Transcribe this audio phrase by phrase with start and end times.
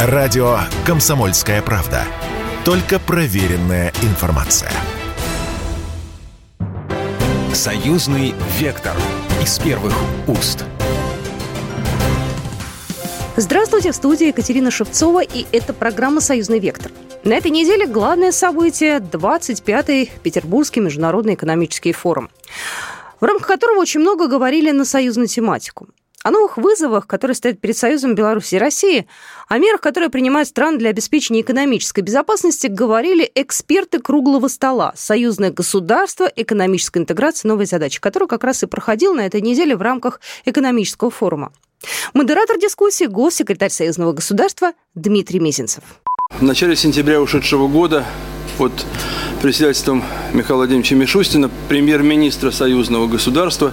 [0.00, 2.04] Радио «Комсомольская правда».
[2.64, 4.70] Только проверенная информация.
[7.52, 8.92] Союзный вектор
[9.42, 9.92] из первых
[10.28, 10.64] уст.
[13.34, 16.92] Здравствуйте, в студии Екатерина Шевцова, и это программа «Союзный вектор».
[17.24, 22.30] На этой неделе главное событие– 25-й Петербургский международный экономический форум,
[23.18, 25.88] в рамках которого очень много говорили на союзную тематику
[26.28, 29.06] о новых вызовах, которые стоят перед Союзом Беларуси и России,
[29.48, 36.30] о мерах, которые принимают страны для обеспечения экономической безопасности, говорили эксперты круглого стола «Союзное государство.
[36.36, 37.48] Экономическая интеграция.
[37.48, 41.50] Новые задачи», который как раз и проходил на этой неделе в рамках экономического форума.
[42.12, 45.82] Модератор дискуссии– госсекретарь Союзного государства Дмитрий Мезенцев.
[46.30, 48.04] В начале сентября ушедшего года
[48.58, 48.72] под
[49.40, 53.72] председательством Михаила Владимировича Мишустина, премьер-министра союзного государства,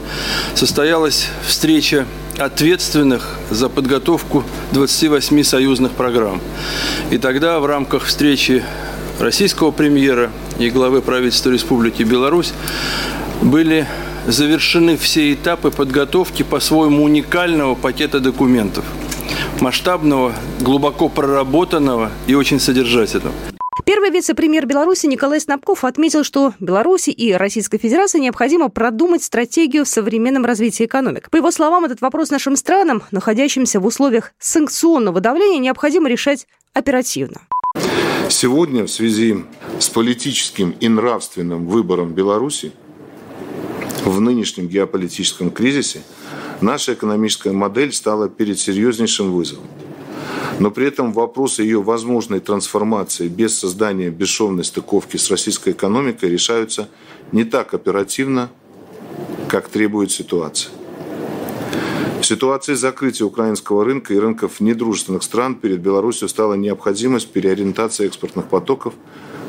[0.53, 2.05] состоялась встреча
[2.37, 6.41] ответственных за подготовку 28 союзных программ.
[7.11, 8.63] И тогда в рамках встречи
[9.19, 12.53] российского премьера и главы правительства Республики Беларусь
[13.41, 13.87] были
[14.27, 18.85] завершены все этапы подготовки по-своему уникального пакета документов.
[19.59, 23.33] Масштабного, глубоко проработанного и очень содержательного.
[23.85, 29.87] Первый вице-премьер Беларуси Николай Снабков отметил, что Беларуси и Российской Федерации необходимо продумать стратегию в
[29.87, 31.29] современном развитии экономик.
[31.29, 37.41] По его словам, этот вопрос нашим странам, находящимся в условиях санкционного давления, необходимо решать оперативно.
[38.27, 39.45] Сегодня в связи
[39.79, 42.71] с политическим и нравственным выбором Беларуси
[44.03, 46.01] в нынешнем геополитическом кризисе
[46.59, 49.67] наша экономическая модель стала перед серьезнейшим вызовом.
[50.59, 56.89] Но при этом вопрос ее возможной трансформации без создания бесшовной стыковки с российской экономикой решаются
[57.31, 58.49] не так оперативно,
[59.49, 60.71] как требует ситуация.
[62.21, 68.47] В ситуации закрытия украинского рынка и рынков недружественных стран перед Беларусью стала необходимость переориентации экспортных
[68.47, 68.93] потоков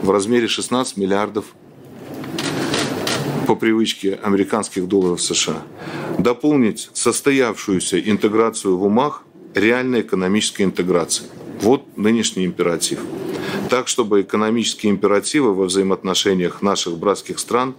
[0.03, 1.47] в размере 16 миллиардов
[3.47, 5.63] по привычке американских долларов США.
[6.19, 9.23] Дополнить состоявшуюся интеграцию в умах
[9.57, 11.25] реальной экономической интеграции.
[11.61, 13.01] Вот нынешний императив.
[13.71, 17.75] Так, чтобы экономические императивы во взаимоотношениях наших братских стран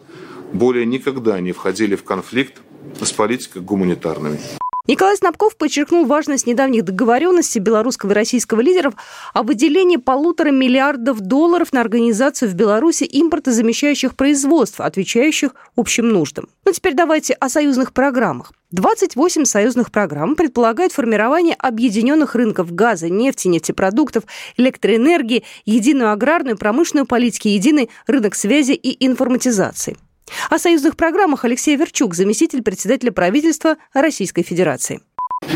[0.52, 2.62] более никогда не входили в конфликт
[3.02, 4.40] с политикой гуманитарными.
[4.88, 8.94] Николай Снабков подчеркнул важность недавних договоренностей белорусского и российского лидеров
[9.34, 16.48] о выделении полутора миллиардов долларов на организацию в Беларуси импортозамещающих производств, отвечающих общим нуждам.
[16.64, 18.54] Ну, теперь давайте о союзных программах.
[18.72, 24.24] 28 союзных программ предполагают формирование объединенных рынков газа, нефти, нефтепродуктов,
[24.56, 29.98] электроэнергии, единую аграрную, промышленную политики, единый рынок связи и информатизации.
[30.50, 35.02] О союзных программах Алексей Верчук, заместитель председателя правительства Российской Федерации.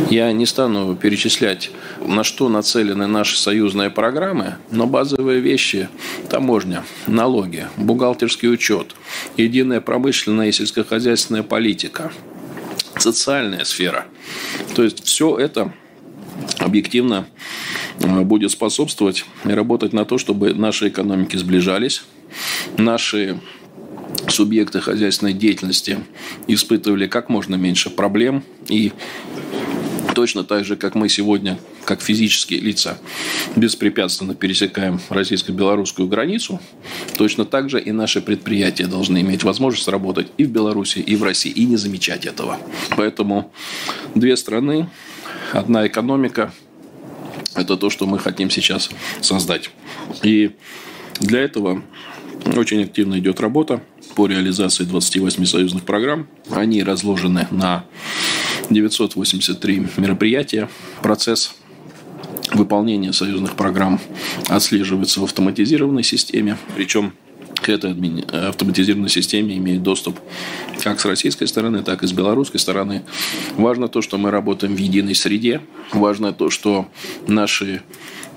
[0.09, 1.71] Я не стану перечислять,
[2.05, 5.89] на что нацелены наши союзные программы, но базовые вещи–
[6.29, 8.95] таможня, налоги, бухгалтерский учет,
[9.37, 12.11] единая промышленная и сельскохозяйственная политика,
[12.97, 14.05] социальная сфера.
[14.75, 15.73] То есть все это
[16.59, 17.25] объективно
[17.99, 22.03] э, будет способствовать и работать на то, чтобы наши экономики сближались,
[22.77, 23.39] наши
[24.27, 25.99] субъекты хозяйственной деятельности
[26.47, 28.91] испытывали как можно меньше проблем и
[30.13, 32.97] точно так же, как мы сегодня, как физические лица,
[33.55, 36.59] беспрепятственно пересекаем российско-белорусскую границу,
[37.17, 41.23] точно так же и наши предприятия должны иметь возможность работать и в Беларуси, и в
[41.23, 42.59] России, и не замечать этого.
[42.97, 43.53] Поэтому
[44.15, 44.89] две страны,
[45.53, 46.53] одна экономика–
[47.55, 48.89] это то, что мы хотим сейчас
[49.21, 49.71] создать.
[50.23, 50.51] И
[51.19, 51.83] для этого
[52.45, 53.81] очень активно идет работа
[54.15, 56.27] по реализации 28 союзных программ.
[56.49, 57.85] Они разложены на
[58.69, 60.69] 983 мероприятия.
[61.01, 61.55] Процесс
[62.53, 63.99] выполнения союзных программ
[64.47, 66.57] отслеживается в автоматизированной системе.
[66.75, 67.13] Причем
[67.55, 67.91] к этой
[68.49, 70.19] автоматизированной системе имеет доступ
[70.83, 73.03] как с российской стороны, так и с белорусской стороны.
[73.55, 75.61] Важно то, что мы работаем в единой среде.
[75.93, 76.87] Важно то, что
[77.27, 77.83] наши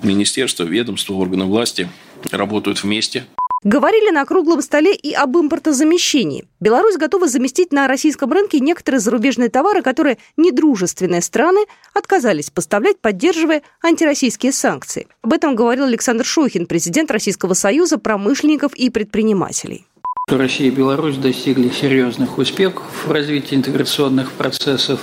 [0.03, 1.89] министерства, ведомства, органы власти
[2.31, 3.25] работают вместе.
[3.65, 6.47] Говорили на круглом столе и об импортозамещении.
[6.59, 11.65] Беларусь готова заместить на российском рынке некоторые зарубежные товары, которые недружественные страны
[11.95, 15.07] отказались поставлять, поддерживая антироссийские санкции.
[15.23, 19.87] Об этом говорил Александр Шохин, президент Российского союза промышленников и предпринимателей.
[20.27, 24.99] Россия и Беларусь достигли серьезных успехов в развитии интеграционных процессов.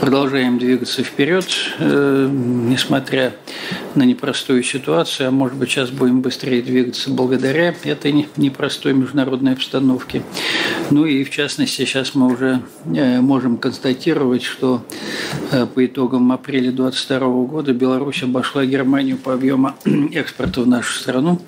[0.00, 1.46] Продолжаем двигаться вперед,
[1.78, 3.36] э, несмотря
[3.94, 10.22] на непростую ситуацию, а может быть сейчас будем быстрее двигаться благодаря этой непростой международной обстановке.
[10.90, 14.84] Ну и в частности, сейчас мы уже э, можем констатировать, что
[15.52, 19.74] э, по итогам апреля 2022 года Беларусь обошла Германию по объему
[20.12, 21.40] экспорта в нашу страну.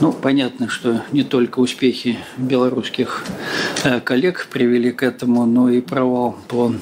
[0.00, 3.24] Ну, понятно, что не только успехи белорусских
[3.84, 6.72] э, коллег привели к этому, но и провал по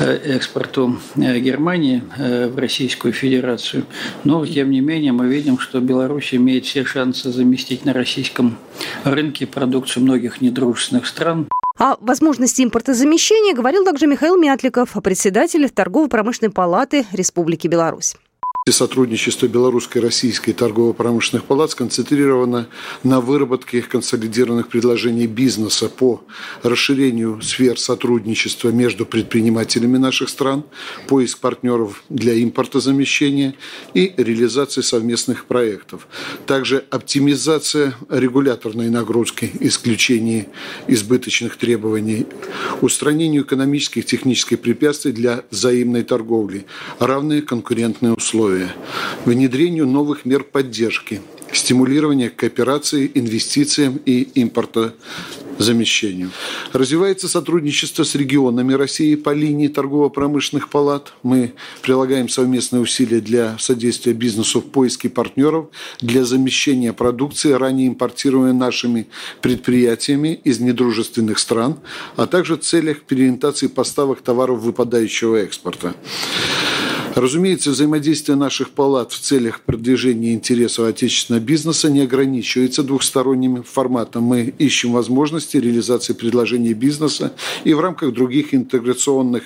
[0.00, 3.84] экспорту Германии в Российскую Федерацию.
[4.24, 8.58] Но, тем не менее, мы видим, что Беларусь имеет все шансы заместить на российском
[9.04, 11.48] рынке продукцию многих недружественных стран.
[11.78, 18.14] О возможности импортозамещения говорил также Михаил Мятликов, председатель Торгово-промышленной палаты Республики Беларусь.
[18.70, 22.66] Сотрудничество белорусской и российской торгово-промышленных палат сконцентрировано
[23.02, 26.22] на выработке консолидированных предложений бизнеса по
[26.62, 30.64] расширению сфер сотрудничества между предпринимателями наших стран,
[31.08, 33.54] поиск партнеров для импортозамещения
[33.92, 36.08] и реализации совместных проектов.
[36.46, 40.48] Также оптимизация регуляторной нагрузки, исключение
[40.88, 42.26] избыточных требований,
[42.80, 46.64] устранению экономических и технических препятствий для взаимной торговли,
[46.98, 48.74] равные конкурентные условия условия
[49.24, 51.20] внедрению новых мер поддержки,
[51.52, 56.30] стимулирования кооперации, инвестициям и импортозамещению.
[56.72, 61.12] Развивается сотрудничество с регионами России по линии торгово-промышленных палат.
[61.22, 65.68] Мы прилагаем совместные усилия для содействия бизнесу в поиске партнеров
[66.00, 69.06] для замещения продукции, ранее импортируемой нашими
[69.40, 71.78] предприятиями из недружественных стран,
[72.16, 75.94] а также в целях переориентации поставок товаров выпадающего экспорта.
[77.14, 84.24] Разумеется, взаимодействие наших палат в целях продвижения интересов отечественного бизнеса не ограничивается двухсторонним форматом.
[84.24, 87.32] Мы ищем возможности реализации предложений бизнеса
[87.62, 89.44] и в рамках других интеграционных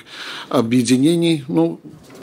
[0.49, 1.79] объединений, ну,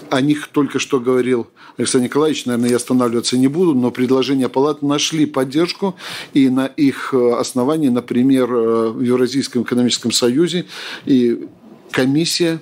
[0.10, 1.48] о них только что говорил
[1.78, 5.96] Александр Николаевич, наверное, я останавливаться не буду, но предложения палат нашли поддержку,
[6.34, 10.66] и на их э, основании, например, э, в Евразийском экономическом союзе
[11.06, 11.48] и
[11.92, 12.62] комиссия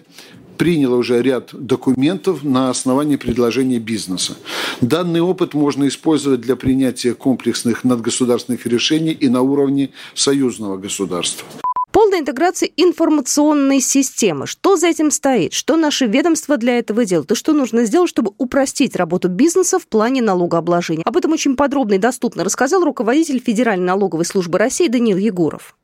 [0.57, 4.35] приняла уже ряд документов на основании предложений бизнеса.
[4.81, 11.47] Данный опыт можно использовать для принятия комплексных надгосударственных решений и на уровне союзного государства.
[11.93, 14.47] Полная интеграция информационной системы.
[14.47, 15.53] Что за этим стоит?
[15.53, 17.31] Что наши ведомства для этого делают?
[17.31, 21.03] И что нужно сделать, чтобы упростить работу бизнеса в плане налогообложения?
[21.05, 25.75] Об этом очень подробно и доступно рассказал руководитель Федеральной налоговой службы России Даниил Егоров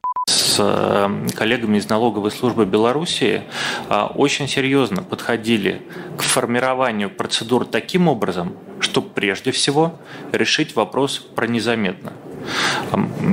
[0.60, 3.44] э, коллегами из налоговой службы Беларуси
[3.90, 5.82] э, очень серьезно подходили
[6.18, 9.96] к формированию процедур таким образом, чтобы прежде всего
[10.32, 12.14] решить вопрос про незаметно.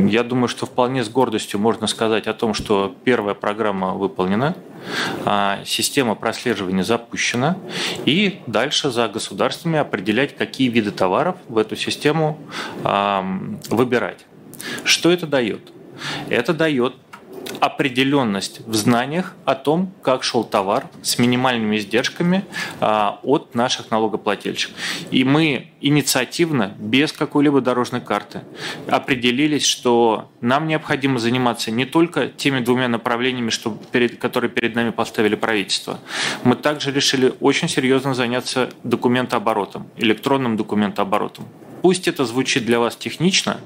[0.09, 4.57] Я думаю, что вполне с гордостью можно сказать о том, что первая программа выполнена,
[5.25, 7.57] а, система прослеживания запущена,
[8.05, 12.39] и дальше за государствами определять, какие виды товаров в эту систему
[13.71, 14.27] выбирать.
[14.85, 15.73] Что это дает?
[16.29, 16.95] Это дает
[17.61, 22.45] определенность в знаниях о том, как шел товар с минимальными издержками
[22.81, 24.77] а, от наших налогоплательщиков.
[25.11, 28.43] И мы инициативно, без какой-либо дорожной карты,
[28.89, 34.91] определились, что нам необходимо заниматься не только теми двумя направлениями, что перед, которые перед нами
[34.91, 35.99] поставили правительство.
[36.45, 41.47] Мы также решили очень серьезно заняться документооборотом, электронным документооборотом.
[41.83, 43.61] Пусть это звучит для вас технично,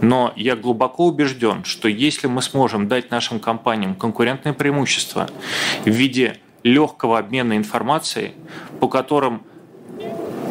[0.00, 5.28] но я глубоко убежден, что если мы сможем дать нашим компаниям конкурентное преимущество
[5.84, 8.32] в виде легкого обмена информацией,
[8.80, 9.42] по которым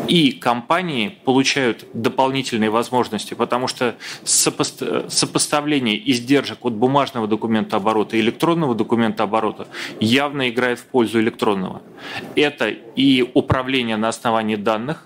[0.08, 8.74] и компании получают дополнительные возможности, потому что сопоставление издержек от бумажного документа оборота и электронного
[8.74, 9.68] документа оборота
[10.00, 11.84] явно играет в пользу электронного.
[12.36, 15.06] Это и управление на основании данных,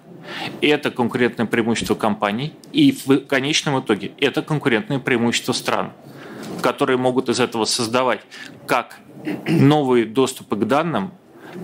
[0.62, 5.92] это конкурентное преимущество компаний, и в конечном итоге это конкурентное преимущество стран,
[6.62, 8.22] которые могут из этого создавать
[8.68, 9.00] как
[9.48, 11.12] новые доступы к данным,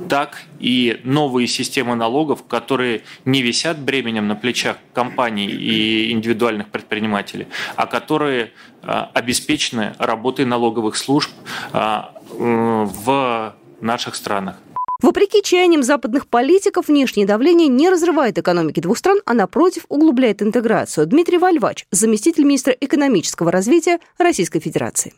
[0.07, 7.47] так и новые системы налогов, которые не висят бременем на плечах компаний и индивидуальных предпринимателей,
[7.75, 8.51] а которые
[8.83, 11.31] а, обеспечены работой налоговых служб
[11.73, 14.57] а, в наших странах.
[15.01, 21.07] Вопреки чаяниям западных политиков, внешнее давление не разрывает экономики двух стран, а напротив углубляет интеграцию.
[21.07, 25.13] Дмитрий Вальвач, заместитель министра экономического развития Российской Федерации.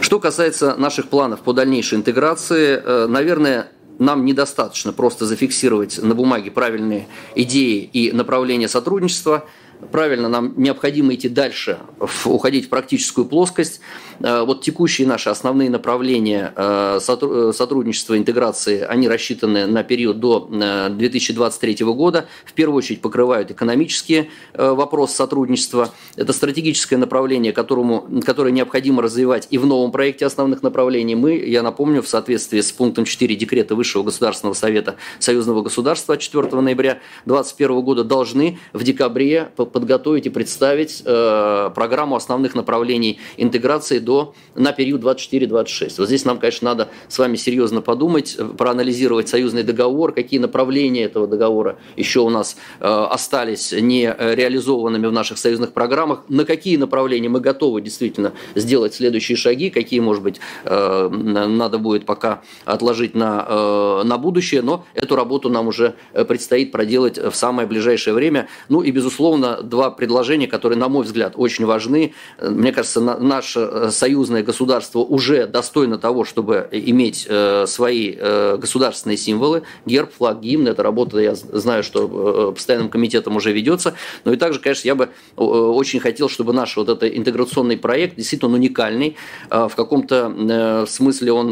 [0.00, 6.52] Что касается наших планов по дальнейшей интеграции, э, наверное, нам недостаточно просто зафиксировать на бумаге
[6.52, 9.44] правильные идеи и направления сотрудничества.
[9.92, 11.78] Правильно, нам необходимо идти дальше,
[12.24, 13.80] уходить в практическую плоскость.
[14.20, 20.48] Э, вот текущие наши основные направления э, э, сотрудничества, интеграции, они рассчитаны на период до
[20.90, 22.26] 2023 года.
[22.44, 25.90] В первую очередь покрывают экономические вопросы сотрудничества.
[26.16, 31.14] Это стратегическое направление, которому, которое необходимо развивать и в новом проекте основных направлений.
[31.14, 36.48] Мы, я напомню, в соответствии с пунктом 4 декрета Высшего государственного совета Союзного государства 4
[36.60, 44.72] ноября 2021 года должны в декабре подготовить и представить программу основных направлений интеграции до, на
[44.72, 45.94] период 24-26.
[45.98, 51.04] Вот здесь нам, конечно, надо с вами серьезно подумать, э, проанализировать союзный договор, какие направления
[51.04, 56.76] этого договора еще у нас э, остались не реализованными в наших союзных программах, на какие
[56.76, 63.14] направления мы готовы действительно сделать следующие шаги, какие, может быть, э, надо будет пока отложить
[63.14, 68.48] на, э, на будущее, но эту работу нам уже предстоит проделать в самое ближайшее время.
[68.68, 72.14] Ну и, безусловно, два предложения, которые, на мой взгляд, очень важны.
[72.40, 73.56] Мне кажется, наш
[73.90, 80.68] союзное государство уже достойно того, чтобы иметь э, свои э, государственные символы, герб, флаг, гимн.
[80.68, 83.94] Эта работа, я знаю, что э, постоянным комитетом уже ведется.
[84.24, 88.54] Но и также, конечно, я бы очень хотел, чтобы наш вот этот интеграционный проект действительно
[88.54, 89.16] уникальный.
[89.50, 91.50] В каком-то смысле он,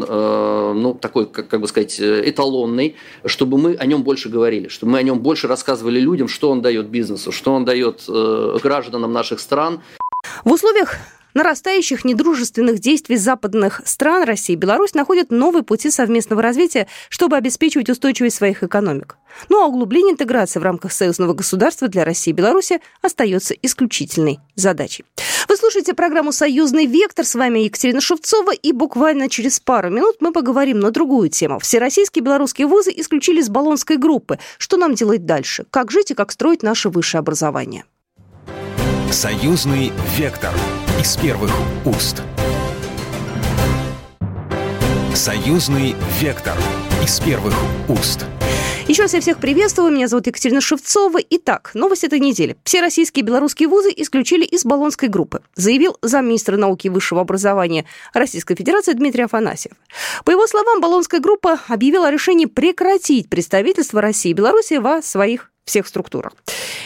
[0.81, 4.99] ну, такой, как, как бы сказать, эталонный, чтобы мы о нем больше говорили, чтобы мы
[4.99, 9.81] о нем больше рассказывали людям, что он дает бизнесу, что он дает гражданам наших стран.
[10.43, 10.95] В условиях
[11.33, 18.37] нарастающих недружественных действий западных стран России Беларусь находят новые пути совместного развития, чтобы обеспечивать устойчивость
[18.37, 19.17] своих экономик.
[19.47, 25.05] Ну а углубление интеграции в рамках союзного государства для России и Беларуси остается исключительной задачей.
[25.47, 27.25] Вы слушаете программу «Союзный вектор».
[27.25, 28.53] С вами Екатерина Шевцова.
[28.53, 31.59] И буквально через пару минут мы поговорим на другую тему.
[31.59, 34.39] Всероссийские белорусские вузы исключили с Болонской группы.
[34.57, 35.65] Что нам делать дальше?
[35.69, 37.85] Как жить и как строить наше высшее образование?
[39.11, 40.53] Союзный вектор
[40.99, 41.51] из первых
[41.85, 42.23] уст.
[45.15, 46.57] Союзный вектор
[47.01, 47.53] из первых
[47.87, 48.25] уст.
[48.85, 49.91] Еще раз я всех приветствую.
[49.91, 51.19] Меня зовут Екатерина Шевцова.
[51.29, 52.57] Итак, новость этой недели.
[52.65, 57.85] Все российские и белорусские вузы исключили из Болонской группы, заявил замминистра науки и высшего образования
[58.13, 59.73] Российской Федерации Дмитрий Афанасьев.
[60.25, 65.51] По его словам, Болонская группа объявила о решении прекратить представительство России и Беларуси во своих
[65.69, 66.33] всех структурах.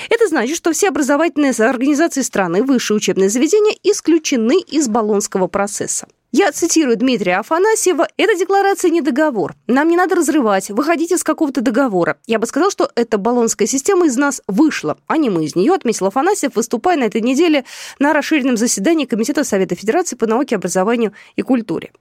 [0.10, 6.08] Это значит, что все образовательные организации страны, высшие учебные заведения исключены из баллонского процесса.
[6.36, 8.08] Я цитирую Дмитрия Афанасьева.
[8.18, 9.54] «Эта декларация не договор.
[9.68, 12.18] Нам не надо разрывать, выходить из какого-то договора.
[12.26, 15.74] Я бы сказал, что эта баллонская система из нас вышла, а не мы из нее»,
[15.74, 17.66] отметил Афанасьев, выступая на этой неделе
[18.00, 21.92] на расширенном заседании Комитета Совета Федерации по науке, образованию и культуре.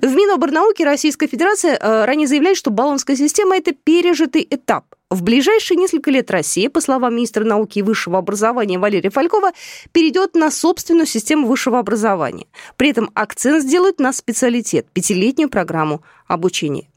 [0.00, 4.84] В Миноборнауке Российской Федерации э, ранее заявляли, что баллонская система– это пережитый этап.
[5.10, 9.52] В ближайшие несколько лет Россия, по словам министра науки и высшего образования Валерия Фалькова,
[9.92, 12.46] перейдет на собственную систему высшего образования.
[12.76, 16.88] При этом акцент сделают на специалитет– пятилетнюю программу обучения.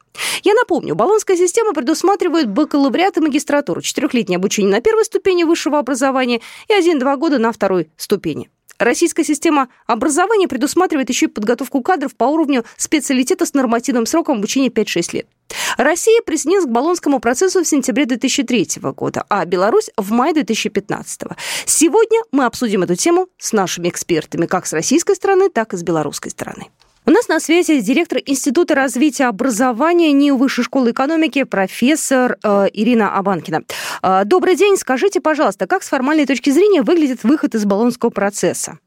[0.42, 6.42] Я напомню, баллонская система предусматривает бакалавриат и магистратуру, четырехлетнее обучение на первой ступени высшего образования
[6.68, 8.50] и один-два года на второй ступени.
[8.78, 14.68] Российская система образования предусматривает еще и подготовку кадров по уровню специалитета с нормативным сроком обучения
[14.68, 15.26] 5-6 лет.
[15.76, 21.20] Россия присоединилась к Болонскому процессу в сентябре 2003 года, а Беларусь в мае 2015.
[21.66, 25.82] Сегодня мы обсудим эту тему с нашими экспертами как с российской стороны, так и с
[25.82, 26.68] белорусской стороны.
[27.04, 33.18] У нас на связи директор Института развития образования НИУ Высшей школы экономики профессор э, Ирина
[33.18, 33.62] Абанкина.
[34.04, 34.76] Э, добрый день.
[34.76, 38.78] Скажите, пожалуйста, как с формальной точки зрения выглядит выход из Болонского процесса?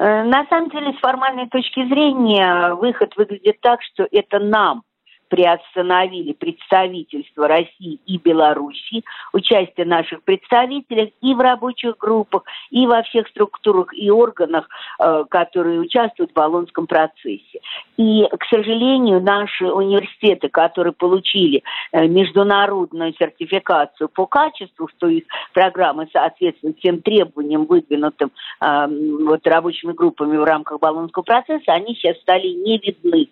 [0.00, 4.82] Э, на самом деле, с формальной точки зрения, выход выглядит так, что это нам
[5.30, 13.28] приостановили представительство России и Белоруссии, участие наших представителей и в рабочих группах, и во всех
[13.28, 14.68] структурах и органах,
[14.98, 17.60] э, которые участвуют в Болонском процессе.
[17.96, 26.08] И, к сожалению, наши университеты, которые получили э, международную сертификацию по качеству, что их программы
[26.12, 28.86] соответствуют тем требованиям, выдвинутым э,
[29.24, 33.28] вот, рабочими группами в рамках Болонского процесса, они сейчас стали не видны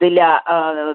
[0.00, 0.94] для э,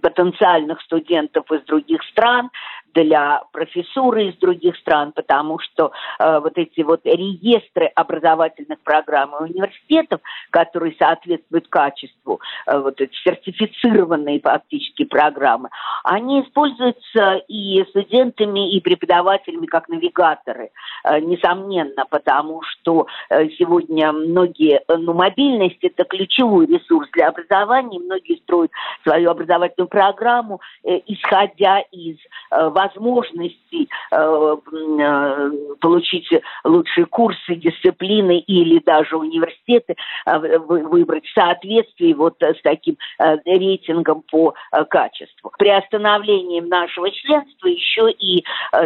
[0.00, 2.50] потенциальных студентов из других стран,
[2.94, 9.50] для профессуры из других стран, потому что э, вот эти вот реестры образовательных программ и
[9.50, 10.20] университетов,
[10.50, 15.70] которые соответствуют качеству, э, вот эти сертифицированные фактически программы,
[16.04, 20.70] они используются и студентами, и преподавателями как навигаторы,
[21.04, 27.98] э, несомненно, потому что э, сегодня многие, э, ну, мобильность– это ключевой ресурс для образования,
[27.98, 28.70] многие строят
[29.02, 32.16] свою образовательную программу, э, исходя из
[32.50, 36.28] э, возможностей э, э, получить
[36.64, 39.96] лучшие курсы, дисциплины или даже университеты
[40.26, 44.54] э, выбрать в соответствии вот с таким рейтингом по
[44.88, 45.52] качеству.
[45.58, 48.44] Приостановлением нашего членства еще и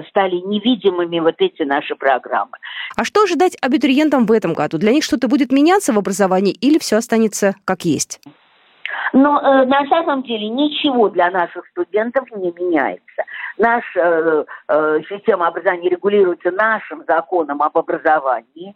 [0.09, 2.59] стали невидимыми вот эти наши программы.
[2.97, 4.79] А что ожидать абитуриентам в этом году?
[4.79, 8.21] Для них что-то будет меняться в образовании или все останется как есть?
[9.13, 13.25] Но э, на самом деле ничего для наших студентов не меняется.
[13.59, 18.75] Наша э, э, система образования регулируется нашим законом об образовании.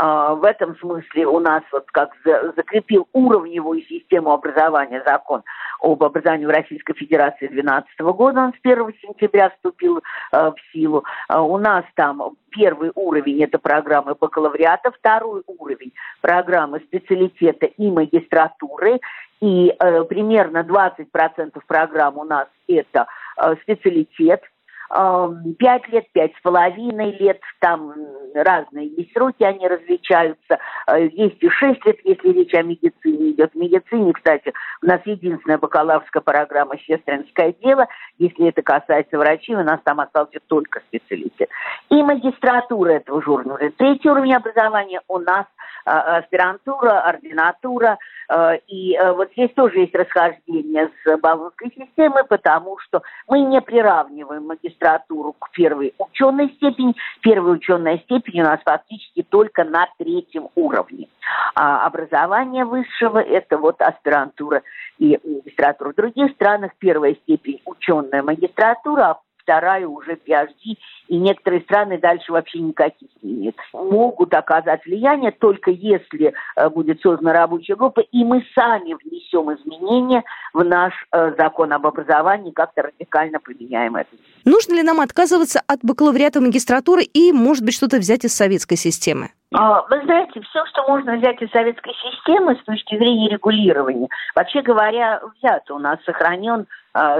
[0.00, 2.10] А, в этом смысле у нас вот как
[2.56, 5.42] закрепил уровневую систему образования закон
[5.80, 11.04] об образовании в Российской Федерации 2012 года, он с 1 сентября вступил э, в силу.
[11.28, 19.00] А, у нас там первый уровень– это программы бакалавриата, второй уровень– программы специалитета и магистратуры,
[19.40, 24.42] и э, примерно 20% программ у нас это э, специалитет–
[24.90, 27.92] пять лет, пять с половиной лет, там
[28.34, 30.58] разные есть сроки, они различаются.
[30.86, 33.52] Э, есть и шесть лет, если речь о медицине идет.
[33.52, 34.52] В медицине, кстати,
[34.82, 37.86] у нас единственная бакалаврская программа «Сестринское дело».
[38.18, 41.50] Если это касается врачей, у нас там остался только специалитет.
[41.90, 43.58] И магистратура этого журнала.
[43.76, 45.46] Третий уровень образования у нас
[45.84, 47.98] а, аспирантура, ординатура.
[48.30, 53.60] Э, и э, вот здесь тоже есть расхождение с баллонской системой, потому что мы не
[53.60, 56.94] приравниваем магистратуру к первой ученой степени.
[57.20, 61.08] Первая ученая степень у нас фактически только на третьем уровне.
[61.54, 64.62] А образование высшего– это вот аспирантура
[64.98, 65.92] и магистратура.
[65.92, 70.76] В других странах первая степень ученая магистратура, а вторая уже PhD,
[71.08, 73.56] и некоторые страны дальше вообще никаких не имеют.
[73.72, 80.22] Могут оказать влияние только если э, будет создана рабочая группа, и мы сами внесем изменения
[80.52, 84.10] в наш э, закон об образовании, как-то радикально поменяем это.
[84.44, 89.30] Нужно ли нам отказываться от бакалавриата магистратуры и, может быть, что-то взять из советской системы?
[89.54, 94.60] А, вы знаете, все, что можно взять из советской системы с точки зрения регулирования, вообще
[94.60, 95.74] говоря, взято.
[95.74, 96.66] У нас сохранен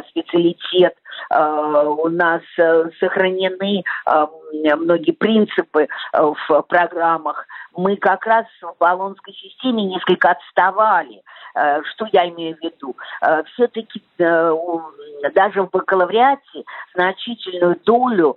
[0.08, 0.94] специалитет,
[1.30, 4.26] э, у нас э, сохранены э,
[4.76, 7.46] многие принципы э, в программах.
[7.76, 11.22] Мы как раз в баллонской системе несколько отставали.
[11.54, 12.96] Э, что я имею в виду?
[13.52, 18.36] Все-таки даже в бакалавриате значительную долю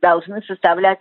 [0.00, 1.00] должны составлять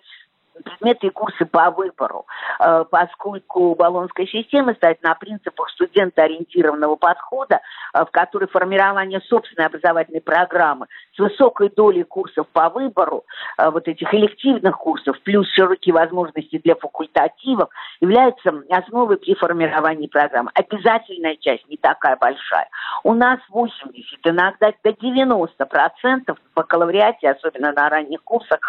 [0.63, 2.25] предметы и курсы по выбору,
[2.59, 7.61] э, поскольку баллонская система стоит на принципах студентоориентированного подхода,
[7.93, 13.25] э, в которой формирование собственной образовательной программы с высокой долей курсов по выбору,
[13.57, 20.51] э, вот этих элективных курсов, плюс широкие возможности для факультативов, является основой при формировании программы.
[20.53, 22.67] Обязательная часть не такая большая.
[23.03, 28.59] У нас 80, иногда до 90% в бакалавриате, особенно на ранних курсах,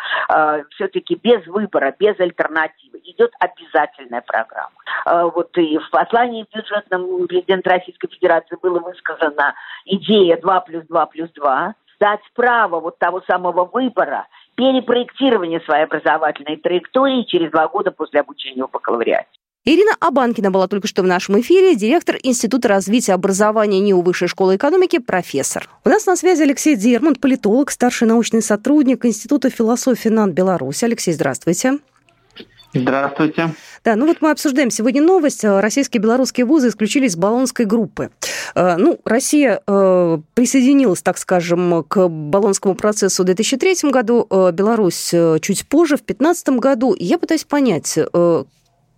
[0.70, 3.00] все-таки без выбора выбора, без альтернативы.
[3.04, 4.70] Идет обязательная программа.
[5.04, 11.06] А, вот и в послании бюджетном президента Российской Федерации было высказана идея 2 плюс 2
[11.06, 17.90] плюс 2, дать право вот того самого выбора, перепроектирования своей образовательной траектории через два года
[17.90, 19.28] после обучения в бакалавриате.
[19.64, 24.56] Ирина Абанкина была только что в нашем эфире, директор Института развития образования НИУ Высшей школы
[24.56, 25.68] экономики, профессор.
[25.84, 30.82] У нас на связи Алексей Дермонт, политолог, старший научный сотрудник Института философии НАН Беларусь.
[30.82, 31.78] Алексей, здравствуйте.
[32.74, 33.54] Здравствуйте.
[33.84, 35.44] Да, ну вот мы обсуждаем сегодня новость.
[35.44, 38.10] Российские и белорусские вузы исключились из Болонской группы.
[38.54, 45.14] Э, ну, Россия э, присоединилась, так скажем, к Болонскому процессу в 2003 году, э, Беларусь
[45.40, 46.94] чуть позже, в 2015 году.
[46.98, 47.98] Я пытаюсь понять,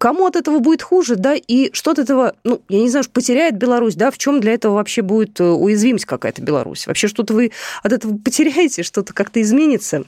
[0.01, 3.59] Кому от этого будет хуже, да, и что от этого, ну, я не знаю, потеряет
[3.59, 6.87] Беларусь, да, в чем для этого вообще будет э, уязвимость какая-то Беларусь?
[6.87, 10.05] Вообще что-то вы от этого потеряете, что-то как-то изменится?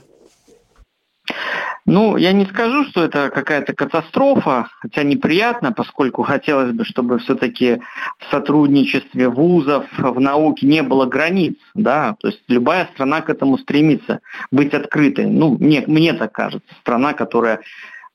[1.85, 7.83] Ну, я не скажу, что это какая-то катастрофа, хотя неприятно, поскольку хотелось бы, чтобы все-таки
[8.19, 13.59] в сотрудничестве вузов, в науке не было границ, да, то есть любая страна к этому
[13.59, 15.27] стремится быть открытой.
[15.27, 17.61] Ну, мне, мне так кажется, страна, которая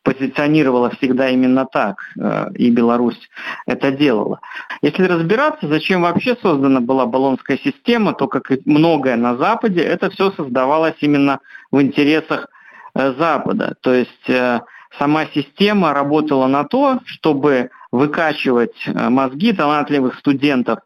[0.08, 3.20] позиционировала всегда именно так, э, и Беларусь
[3.66, 4.40] это делала.
[4.82, 10.10] Если разбираться, зачем вообще создана была баллонская система, то, как и многое на Западе, это
[10.10, 11.40] все создавалось именно
[11.72, 12.48] в интересах
[12.96, 13.76] э, Запада.
[13.82, 14.62] То есть э,
[14.98, 20.80] сама система работала на то, чтобы выкачивать мозги талантливых студентов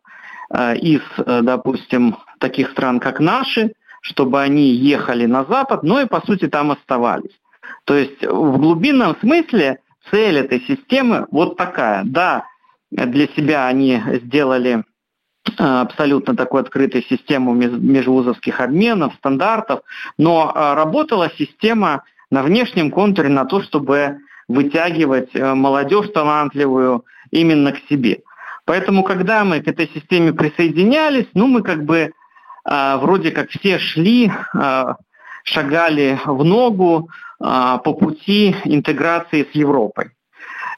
[0.81, 6.47] из, допустим, таких стран, как наши, чтобы они ехали на Запад, но и, по сути,
[6.47, 7.40] там оставались.
[7.85, 9.79] То есть в глубинном смысле
[10.09, 12.03] цель этой системы вот такая.
[12.05, 12.45] Да,
[12.91, 14.83] для себя они сделали
[15.57, 19.81] абсолютно такой открытой систему межвузовских обменов, стандартов,
[20.17, 28.21] но работала система на внешнем контуре на то, чтобы вытягивать молодежь талантливую именно к себе.
[28.65, 32.11] Поэтому, когда мы к этой системе присоединялись, ну, мы как бы
[32.69, 34.85] э, вроде как все шли, э,
[35.43, 40.11] шагали в ногу э, по пути интеграции с Европой.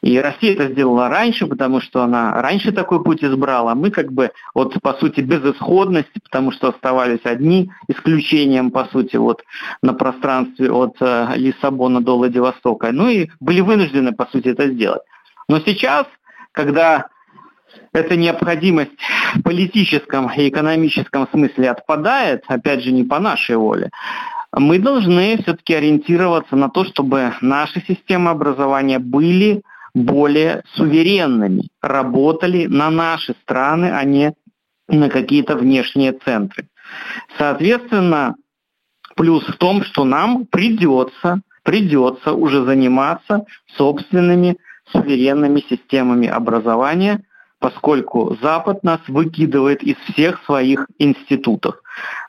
[0.04, 3.74] И Россия это сделала раньше, потому что она раньше такой путь избрала.
[3.74, 9.44] Мы как бы, вот по сути, безысходности, потому что оставались одни, исключением, по сути, вот
[9.82, 12.92] на пространстве от э, Лиссабона до Владивостока.
[12.92, 15.04] Ну и были вынуждены, по сути, это сделать.
[15.48, 16.06] Но сейчас,
[16.52, 17.08] когда
[17.94, 18.92] эта необходимость
[19.36, 23.90] в политическом и экономическом смысле отпадает, опять же, не по нашей воле,
[24.60, 29.64] мы должны все-таки ориентироваться на то, чтобы наши системы образования были
[29.94, 34.34] более суверенными, работали на наши страны, а не
[34.88, 36.68] на какие-то внешние центры.
[37.38, 38.36] Соответственно,
[39.16, 44.58] плюс в том, что нам придется, придется уже заниматься собственными
[44.92, 47.24] суверенными системами образования–
[47.64, 51.76] поскольку Запад нас выкидывает из всех своих институтов.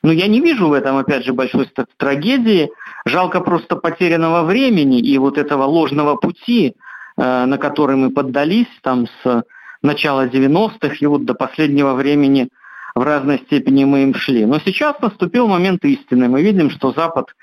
[0.05, 2.70] Но я не вижу в этом, опять же, большой трагедии.
[3.05, 6.77] Жалко просто потерянного времени и вот этого ложного пути,
[7.16, 9.42] э, на который мы поддались там с
[9.83, 12.49] начала 90-х и вот до последнего времени
[12.94, 14.47] в разной степени мы им шли.
[14.47, 16.29] Но сейчас наступил момент истины.
[16.29, 17.35] Мы видим, что Запад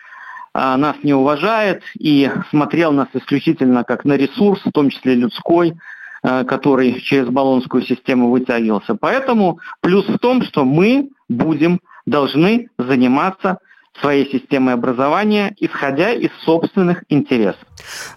[0.53, 5.73] э, нас не уважает и смотрел нас исключительно как на ресурс, в том числе людской,
[6.21, 8.95] который через баллонскую систему вытягивался.
[8.95, 13.57] Поэтому плюс в том, что мы будем, должны заниматься
[13.99, 17.61] своей системой образования, исходя из собственных интересов.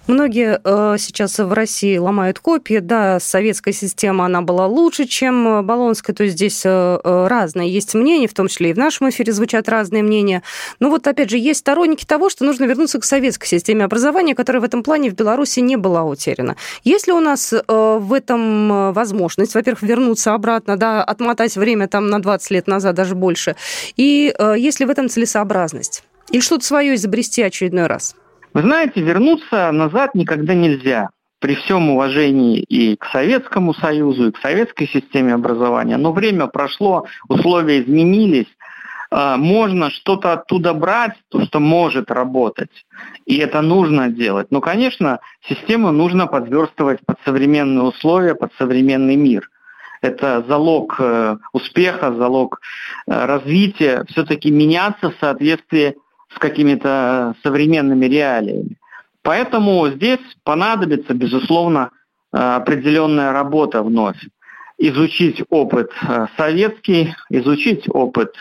[0.07, 2.79] Многие э, сейчас в России ломают копии.
[2.79, 6.15] Да, советская система, она была лучше, чем э, Болонская.
[6.15, 6.69] То есть здесь э,
[7.03, 10.43] э, разные есть мнения, в том числе и в нашем эфире звучат разные мнения.
[10.81, 14.61] Но вот, опять же, есть сторонники того, что нужно вернуться к советской системе образования, которая
[14.61, 16.57] в этом плане в Беларуси не была утеряна.
[16.85, 21.89] Есть ли у нас э, в этом э, возможность, во-первых, вернуться обратно, да, отмотать время
[21.89, 23.57] там на 20 лет назад, даже больше,
[23.97, 25.63] и э, есть ли в этом целесообразность?
[26.31, 28.16] Или что-то свое изобрести очередной раз?
[28.53, 31.11] Вы знаете, вернуться назад никогда нельзя.
[31.40, 35.98] При всем уважении и к Советскому Союзу, и к советской системе образования.
[35.98, 38.46] Но время прошло, условия изменились.
[39.11, 42.70] А, можно что-то оттуда брать, то, что может работать.
[43.27, 44.48] И это нужно делать.
[44.50, 49.50] Но, конечно, систему нужно подверстывать под современные условия, под современный мир.
[50.05, 52.61] Это залог э, успеха, залог
[53.07, 54.05] э, развития.
[54.11, 55.97] Все-таки меняться в соответствии
[56.29, 58.77] с какими-то современными реалиями.
[59.23, 61.90] Поэтому здесь понадобится, безусловно,
[62.35, 64.19] э, определенная работа вновь.
[64.77, 65.90] Изучить опыт
[66.37, 68.35] советский, изучить опыт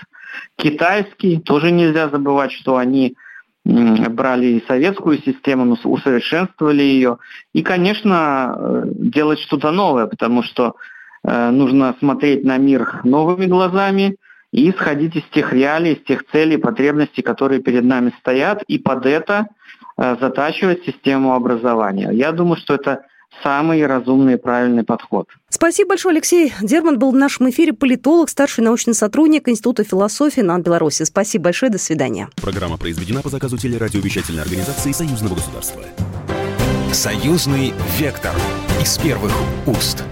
[0.58, 1.39] китайский.
[1.39, 3.15] Тоже нельзя забывать, что они
[3.63, 7.19] брали и советскую систему, но усовершенствовали ее.
[7.54, 10.76] И, конечно, делать что-то новое, потому что
[11.23, 14.17] нужно смотреть на мир новыми глазами–
[14.53, 19.05] и исходить из тех реалий, из тех целей, потребностей, которые перед нами стоят, и под
[19.05, 19.47] это
[19.97, 22.12] э, затачивать систему образования.
[22.13, 23.01] Я думаю, что это
[23.41, 25.27] самый разумный и правильный подход.
[25.49, 26.53] Спасибо большое, Алексей.
[26.62, 31.01] Дерман был в нашем эфире политолог, старший научный сотрудник Института философии НАН Беларуси.
[31.01, 32.29] Спасибо большое, до свидания.
[32.39, 35.81] Программа произведена по заказу телерадиовещательной организации Союзного государства.
[36.91, 38.33] Союзный вектор
[38.79, 39.31] из первых
[39.65, 40.03] уст.